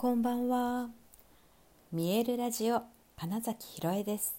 [0.00, 0.88] こんばんは。
[1.92, 2.84] 見えるラジオ
[3.18, 4.34] 金崎ひろえです。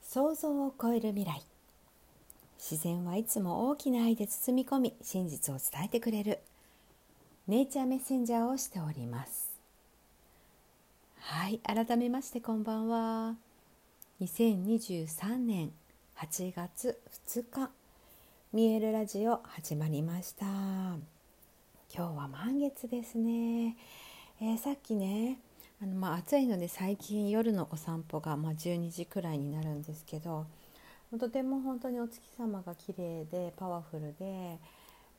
[0.00, 1.42] 想像を超える未来。
[2.56, 6.38] 自然はいつも大きな愛で包み込み、真実を伝えてくれる
[7.48, 9.50] ネイチャーメッセンジャーをしております。
[11.16, 13.34] はい、改めましてこんばんは。
[14.20, 15.72] 2023年
[16.16, 17.70] 8月2日、
[18.52, 20.46] 見えるラジオ始まりました。
[20.46, 20.98] 今
[21.90, 23.76] 日は満月ですね。
[24.40, 25.38] えー、さっきね
[25.82, 30.46] あの、まあ、暑いので最近夜のお散歩が、まあ、12時くらいになるんですけど
[31.18, 34.58] とても本当にお月様が綺麗でパワフルで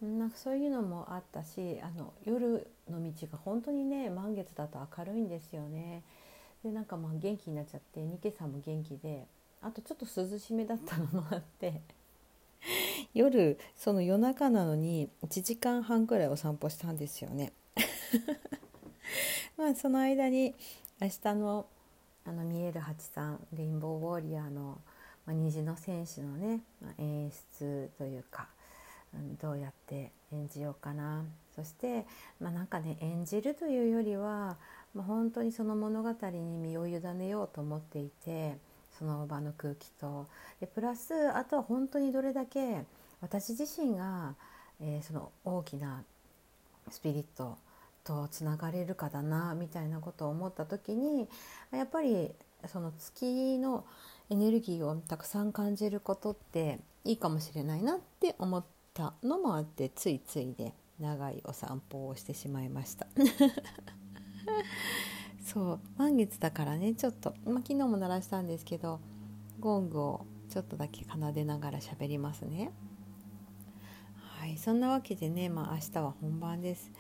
[0.01, 6.03] なんかそういうのもあったしあの夜の道が本当にね満月だと明るいんですよね。
[6.63, 9.25] でなんかまあ元気になっちゃってニケさんも元気で
[9.61, 11.81] あとちょっと涼しめだったのもあって
[13.13, 17.51] 夜その夜中なのに1時間半くらいお散歩したんですよね。
[19.57, 20.55] まあその間に
[20.99, 21.65] 明日の
[22.25, 24.79] あの見える八さんレインボーウォーリアーの、
[25.25, 28.47] まあ、虹の戦士のね、まあ、演出というか、
[29.15, 31.23] うん、どうやって演じようかな。
[31.55, 32.05] そして、
[32.39, 34.57] まあ、なんかね演じるというよりは、
[34.93, 38.57] まあ、本当にその物語に身を委ねようと思っていて
[38.97, 40.27] その場の空気と。
[40.59, 42.83] でプラスあとは本当にどれだけ
[43.21, 44.35] 私自身が、
[44.79, 46.03] えー、その大きな
[46.89, 47.57] スピリット
[48.09, 51.27] とつながれるかだなみたいなことを思った時に
[51.71, 52.31] やっぱり
[52.65, 53.85] その月の
[54.31, 58.65] エネルギーをたくさん感じることっていいかもしれないなって思っ
[58.95, 63.05] たのもあってついついで長いお散歩をしてしまいました
[65.45, 68.99] そう満月だからねちょっと、まあ、昨日も鳴らしたんですけど
[69.59, 72.71] ゴングをちょっとだけ奏でながら喋りますね
[74.39, 76.91] はいそんなわけでね、まあ、明日は本番です。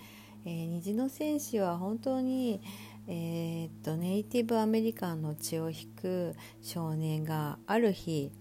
[0.45, 2.61] えー、虹の戦士は本当に、
[3.07, 8.31] えー、っとネイティブアメリカンの血を引く少年がある日、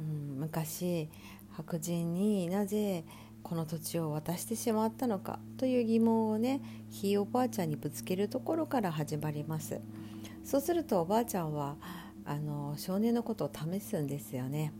[0.00, 1.08] うん、昔
[1.52, 3.04] 白人になぜ
[3.42, 9.80] この土地を渡してしまったのかという疑問をねひいおばあちゃんにぶつけるところから始まります。
[10.44, 11.76] そうするとおばあちゃんは
[12.24, 14.72] あの少年のことを試すんですよね。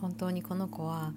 [0.00, 1.12] 本当にこの子は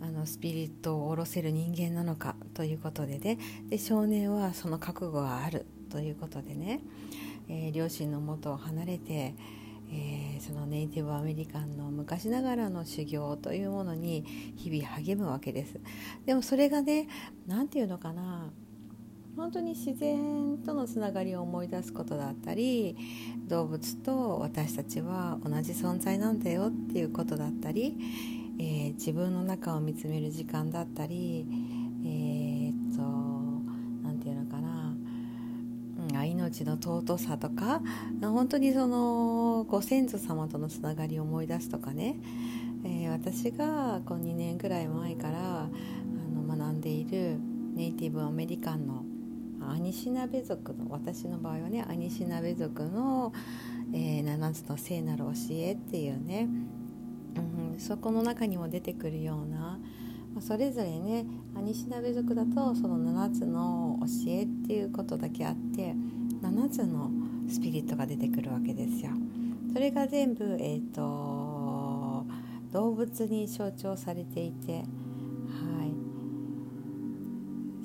[0.00, 3.38] あのスピリットを下ろせる人間なのかということでね。
[3.68, 6.80] で少年はその覚悟があるということでね、
[7.48, 9.34] えー、両親のもとを離れて、
[9.90, 14.24] えー、そのネイティブアメリカンの昔ながらの修行というものに
[14.56, 15.80] 日々励むわけです。
[16.24, 17.08] でもそれがね
[17.46, 18.50] 何て言うのかな。
[19.36, 22.96] 本当に自然とのつながりを思い出すことだったり
[23.48, 27.96] 動物と私たちは同じ存在なんだよっていうことだったり
[28.58, 31.46] えー、自分の中を見つめる時間だったり
[36.54, 37.80] 命の尊さとか
[38.20, 42.16] 本当にそのご先祖様とのつながりを思い出すとかね、
[42.84, 45.68] えー、私がこう2年ぐらい前からあ
[46.32, 47.38] の学んでいる
[47.74, 49.04] ネイティブアメリカンの
[49.68, 53.32] アニシナベ族の私の場合はねアニシナベ族の、
[53.92, 56.48] えー、7つの聖なる教えっていうね。
[57.36, 59.80] うん、そこの中にも出てくるような、
[60.40, 61.26] それぞれね
[61.56, 65.96] アニシナベ族だとその7つの教えっていうことだけあって
[66.44, 67.10] 7つの
[67.48, 69.12] スピリットが出てくるわけですよ。
[69.72, 72.26] それが全部、えーと、
[72.70, 74.84] 動物に象徴されていて、はい、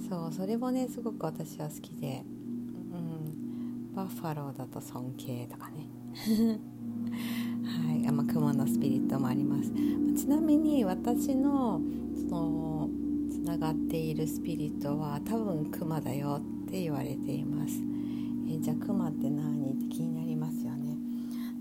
[0.09, 2.23] そうそれもねすごく私は好きで、
[2.91, 5.87] うん、バッファローだと尊敬とかね。
[7.63, 8.11] はい。
[8.11, 9.71] まあ、雲のスピリットもあります。
[10.17, 11.79] ちなみに私の
[12.29, 12.89] その
[13.31, 17.88] つながっているスピリットは多分熊だよって言われています。
[18.51, 20.97] えじゃあ熊って何って気になりますよね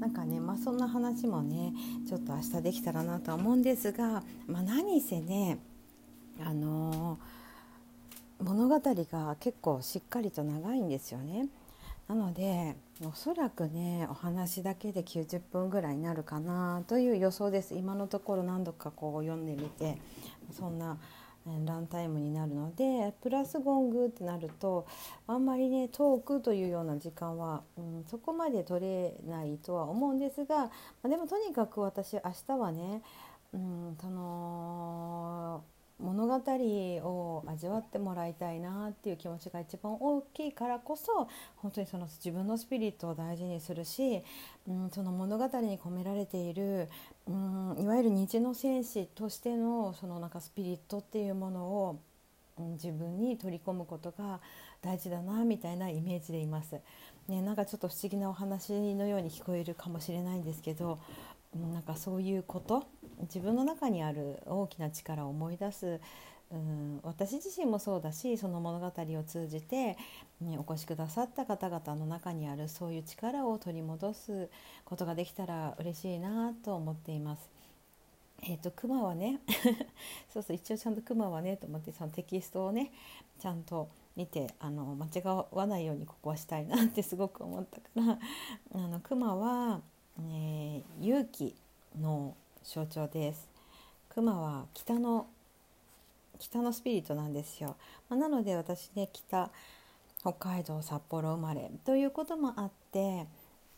[0.00, 1.74] なんかねまあそんな話もね
[2.08, 5.58] ちょっと明日できたらなとは思うんですが、まあ、何せね
[6.44, 11.48] あのー、物語が結構しっかりと長いんですよね。
[12.06, 19.98] なのでおそらくねお話だけで90分ぐらいになるかなという予想です今のところ何度かこう読んでみて
[20.50, 20.96] そんな
[21.66, 24.86] ランタイムになるのでプラスゴングってなると
[25.26, 30.70] あんまりねトークというような時間は、うん、そこまで取れないとは思うんですが、ま
[31.04, 33.02] あ、でもとにかく私明日はね、
[33.52, 35.64] うん、その
[36.00, 44.22] 物語を味わってもらいたいなっていう気持ちが一番大きいからこそ本当にその自分のスピリットを大事にするし、
[44.68, 46.88] うん、その物語に込められている、
[47.26, 52.00] うん、いわゆる虹の戦士としてのそのなんかスピリットっていうものを
[52.58, 54.40] 自分に取り込むことが
[54.82, 56.80] 大事だなみたいなイメージでいます。
[57.28, 60.98] ね、なんかちょっと不思議なお話のように聞こえるかもしれないんですけど
[61.54, 62.86] なんかそういうこと
[63.22, 66.00] 自分の中にある大きな力を思い出す
[66.50, 69.98] うん私自身もそうだしその物語を通じて、
[70.40, 74.48] ね、お越しくださった方々の中にあるそういう力を取り戻す
[74.86, 77.57] ことができたら嬉しいなと思っています。
[78.42, 79.40] えーと、クマはね
[80.32, 82.92] そうそう一応ちゃんとクマはねと思ってそのテキストをね
[83.38, 88.18] ちゃんと見てあの間違わないようにここはしたいなってすごく思ったから
[88.74, 89.80] あのクマは、
[90.18, 91.54] えー、勇気
[92.00, 93.48] の象徴です。
[94.08, 95.26] クマは北の
[96.38, 97.76] 北のスピリットなんですよ。
[98.08, 99.50] まあ、なので私ね北
[100.20, 103.26] 北海道札幌生まれということもあって、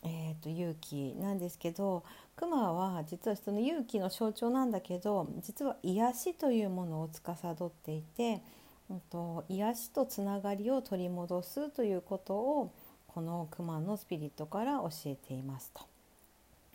[0.03, 2.03] えーと、勇気なんですけど
[2.35, 8.41] クマは実はその勇気の象徴なんだけど実は癒しというものを司っていて、
[8.89, 12.71] うんと、癒しとつながりを取り戻すということを
[13.07, 15.81] このクマのスピリットから教えていますと。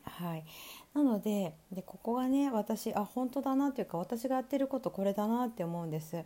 [0.05, 0.44] はい、
[0.94, 6.25] なのででここがね私あ本当だなというか私がやってることこれだなって思うんです。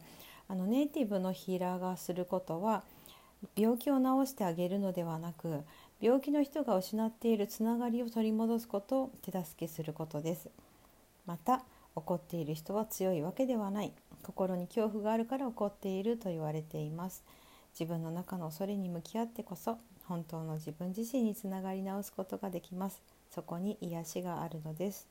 [0.49, 2.83] あのネイティブのヒーラーがすることは
[3.57, 5.63] 病気を治してあげるのではなく
[6.01, 10.49] 病気の人が失っているつながりを取り戻すことを手助けすることです。
[11.27, 11.63] また
[11.95, 13.93] 怒っている人は強いわけではない。
[14.23, 17.23] 心に恐怖があるから怒っていると言われています。
[17.79, 23.03] 自分の中の恐れに向き合ってこそ本当の自分自身につながり直すことができます。
[23.31, 25.07] そこに癒しがあるのです。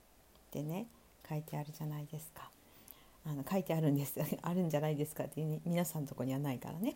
[0.47, 0.87] ってね
[1.29, 2.49] 書いてあるじゃないですか。
[3.25, 4.19] あの書いてあるんです。
[4.41, 6.95] あるんじゃないですかって、ね、皆さんのとこにはないからね、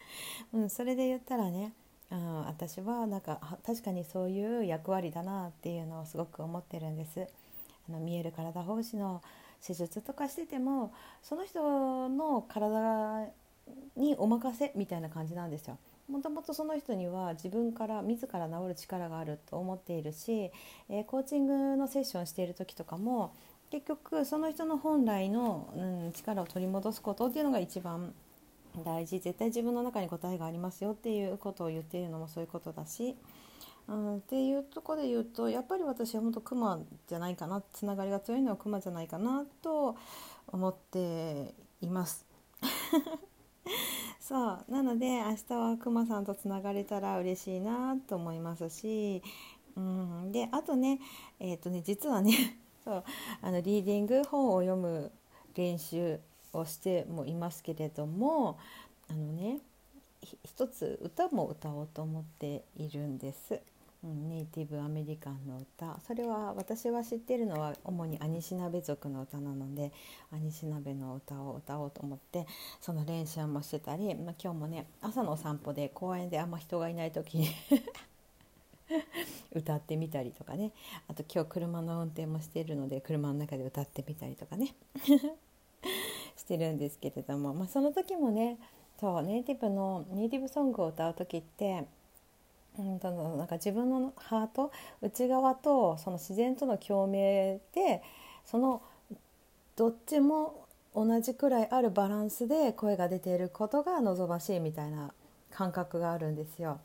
[0.54, 1.72] うん、それで言ったらね
[2.10, 7.26] うん、私はなんか確かにそういう役割だなっていうのをすごく思ってるんです。
[7.88, 9.22] あの見える体奉仕の
[9.64, 10.92] 手術とかしてても
[11.22, 13.26] その人の体
[13.96, 15.78] にお任せみたいな感じなんですよ。
[16.08, 20.52] もともとその人には自分から自ら治る力があると思っているし、
[20.88, 23.34] えー、コーチングのセッションしている時とかも
[23.70, 28.14] 結局その人の本来の、うん、力を取り戻すことっていうのが一番
[28.84, 29.20] 大事。
[29.20, 33.16] 絶対自分の中に答えがありますよっていうことを言っているのもそういうことだし、
[33.88, 37.62] うん、っていうとこで言うとやっぱり私は本当クマじゃないかな。
[37.72, 39.96] つながりが強いのはクマじゃないかなと
[40.48, 42.26] 思っています。
[44.20, 44.64] そう。
[44.68, 49.22] なので明日はくまさんとつながれたら嬉しいなと思いますし、
[49.76, 50.98] うん、であとね
[51.38, 53.04] えっ、ー、とね実はね そう
[53.42, 55.12] あのリーディング本を読む
[55.54, 56.18] 練習
[56.56, 58.58] をしてもいますけれども
[59.08, 59.58] あのね
[60.44, 63.60] 一つ歌も歌おうと思っているんです。
[64.02, 65.98] ネイティブアメリカンの歌。
[66.06, 69.92] それは私は知ってるのは主にアニシナベ族の歌なので
[70.32, 72.46] アニシナベの歌を歌おうと思って
[72.80, 77.48] その練習もしてたり、まあ、今日もね朝のお散歩で公園であんま人がいない時に
[79.52, 80.72] 歌ってみたりとかね。
[81.08, 84.74] あと今日車の運転もしているので車の中で歌ってみたりとかね。
[86.46, 88.56] してるんですけれども、まあ、その時もね
[89.00, 91.84] そうネイティブのネイティブソングを歌う時って
[92.78, 94.70] うんとなんか自分のハート
[95.02, 98.02] 内側とその自然との共鳴で
[98.44, 98.80] その
[99.74, 105.12] どっちも同じくらいあるバランスで声が出ていることが望ましいみたいな
[105.50, 106.78] 感覚があるんですよ。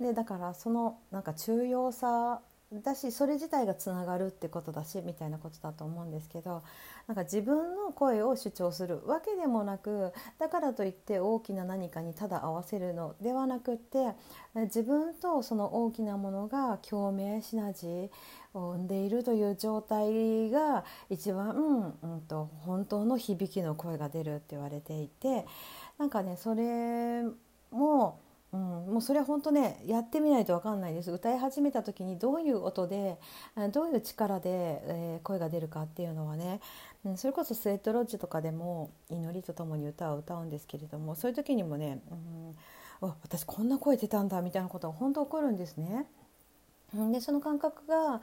[0.00, 2.40] でだからそのなんか重要さ
[2.82, 6.62] だしそれ自体がつながるってことだしみたいなことだと思うんですけど
[7.06, 14.12] なんか自分の声を主張するわけでもなくだからといって大きな何かにただ合わせるのではなくって
[14.54, 18.10] 自分とその大きなものが共鳴シナジー
[18.54, 21.50] を生んでいるという状態が一番、
[22.02, 25.44] うんと本当の響きの声が出るって言われていて
[25.98, 27.22] なんかねそれ
[27.70, 28.20] も
[28.54, 33.18] うん、もうそれは本当ねやってみないと分かんないです歌い始めた時にどういう音で
[33.72, 36.60] どういう力で、えー、声が出るかっていうのはね、
[37.04, 41.98] うん、それこそスウェットロッジとかでも祈りとともに歌を歌うんですけれどもそういう時にもね、
[43.02, 46.06] うん、私こんな声出たんだみたいなことが本当起こるんですね。
[47.10, 48.20] でその感覚が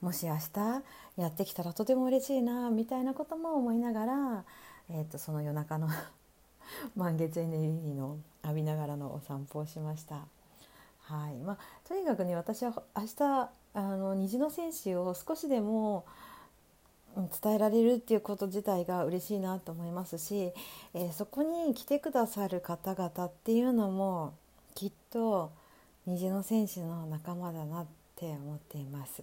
[0.00, 0.82] もし明日
[1.16, 4.44] やってきたらとても嬉しいなみたいなことも思いながら、
[4.90, 5.88] えーとその夜中の
[6.96, 10.26] 満月エネルギーの浴びながらのお散歩をしました。
[11.00, 16.04] はいまあ、とにかくね私は明日あの虹の戦士を少しでも
[17.42, 20.52] 伝えられるっていうこと自体が嬉しいなと思いますし、
[20.94, 24.34] えー、そこに来てくださる方々っていうのも
[24.74, 25.50] きっと
[26.06, 27.86] 虹の戦士の仲間だなっ
[28.16, 29.22] て思っています。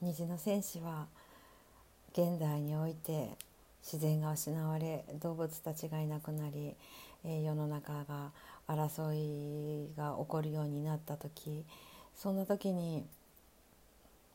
[0.00, 1.06] 虹の戦士は
[2.12, 3.30] 現代において
[3.82, 6.74] 自然が失われ動物たちがいなくなり、
[7.24, 8.30] えー、世の中が
[8.68, 11.64] 争いが起こるようになった時
[12.16, 13.04] そんな時に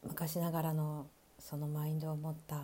[0.03, 1.07] 昔ながらの
[1.39, 2.61] そのマインドを持った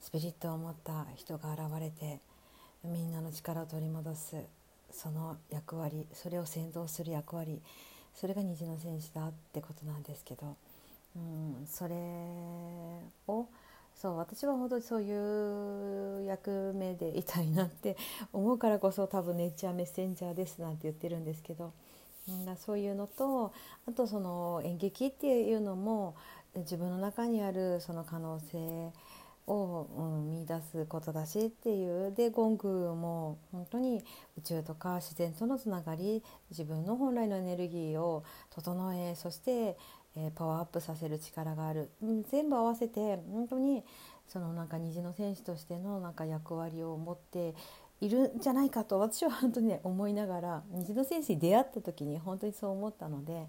[0.00, 2.20] スピリットを持った人が現れて
[2.84, 4.36] みんなの力を取り戻す
[4.90, 7.60] その役割それを先導する役割
[8.14, 10.56] それが虹の戦士だってことなんですけど、
[11.16, 11.94] うん、それ
[13.26, 13.46] を
[14.00, 17.96] そう私は本当にそういう役目でいたいなって
[18.32, 21.72] 思うからこそ多分ネイチャーメッセンジャーですなんて言ってるんですけど、
[22.28, 23.52] うん、そういうのと
[23.88, 26.14] あとその演劇っていうのも
[26.54, 28.92] 自分の中にあるその可能性
[29.48, 34.02] を、うん、見出すことだしっていうでゴングも本当に
[34.36, 39.76] 宇宙とか自然とのつながり自分の本来のエネルギーを整えそして
[40.16, 43.82] えパワーアップさせる力がある、うん、全部合わせて本当に
[44.26, 47.54] そのなんか虹の戦士としてのなんか役割を持って
[48.00, 53.46] いるんじゃないかと私は本当にね思いながら虹の戦士に出会った時に本当にそう思ったので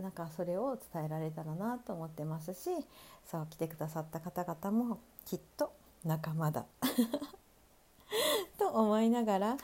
[0.00, 2.70] なんかそれを伝えられたらなと思ってますし
[3.30, 5.72] そう来てくださった方々もきっと
[6.04, 6.64] 仲間だ。
[8.58, 9.56] と思いながら、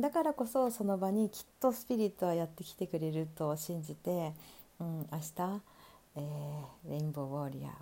[0.00, 4.32] だからこそその場にきっとスピリットはやってきてくれると信じて、
[4.78, 5.62] うん、明日
[6.18, 7.72] えー、レインボーウォーリアー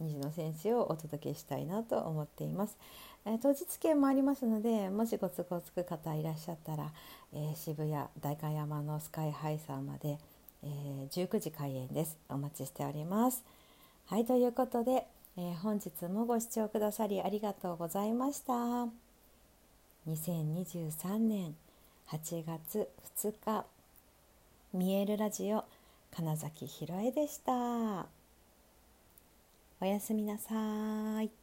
[0.00, 2.76] 虹の戦士をお届けしたいなと思っています、
[3.26, 6.90] えー、当日券もありますのでもしご都合つく方いらっしゃったら、
[7.34, 10.18] えー、渋谷代官山のスカイハイさんまで、
[10.64, 10.68] え
[11.10, 12.16] 19時開演です。
[12.28, 13.42] お待ちしております。
[14.06, 18.52] はいということで、え本日もご視聴くださりありがとうございました
[20.08, 21.54] 2023年
[22.08, 23.64] 8月2日
[24.74, 25.64] 見えるラジオ
[26.14, 28.06] 金崎ひろえでした。
[29.80, 31.41] おやすみなさい。